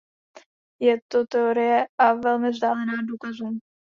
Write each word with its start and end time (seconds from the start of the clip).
Je 0.79 0.97
to 1.09 1.25
teorie, 1.25 1.85
a 2.01 2.13
velmi 2.13 2.49
vzdálená 2.49 2.93
důkazům. 3.05 3.59